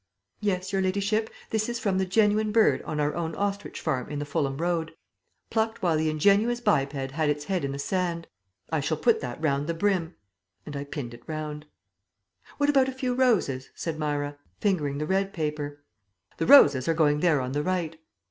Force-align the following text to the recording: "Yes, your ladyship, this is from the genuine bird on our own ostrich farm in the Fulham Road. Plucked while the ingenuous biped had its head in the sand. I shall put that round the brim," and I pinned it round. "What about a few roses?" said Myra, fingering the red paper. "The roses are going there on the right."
"Yes, 0.39 0.73
your 0.73 0.81
ladyship, 0.81 1.29
this 1.51 1.69
is 1.69 1.77
from 1.77 1.99
the 1.99 2.07
genuine 2.07 2.51
bird 2.51 2.81
on 2.81 2.99
our 2.99 3.13
own 3.13 3.35
ostrich 3.35 3.79
farm 3.79 4.09
in 4.09 4.17
the 4.17 4.25
Fulham 4.25 4.57
Road. 4.57 4.95
Plucked 5.51 5.83
while 5.83 5.95
the 5.95 6.09
ingenuous 6.09 6.59
biped 6.59 6.93
had 6.93 7.29
its 7.29 7.45
head 7.45 7.63
in 7.63 7.71
the 7.71 7.77
sand. 7.77 8.27
I 8.71 8.79
shall 8.79 8.97
put 8.97 9.21
that 9.21 9.39
round 9.39 9.67
the 9.67 9.75
brim," 9.75 10.15
and 10.65 10.75
I 10.75 10.85
pinned 10.85 11.13
it 11.13 11.21
round. 11.27 11.67
"What 12.57 12.67
about 12.67 12.89
a 12.89 12.93
few 12.93 13.13
roses?" 13.13 13.69
said 13.75 13.99
Myra, 13.99 14.39
fingering 14.59 14.97
the 14.97 15.05
red 15.05 15.33
paper. 15.33 15.83
"The 16.37 16.47
roses 16.47 16.87
are 16.87 16.95
going 16.95 17.19
there 17.19 17.39
on 17.39 17.51
the 17.51 17.61
right." 17.61 17.95